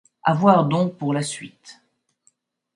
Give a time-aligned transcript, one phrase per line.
[0.23, 1.79] À voir donc pour la suite...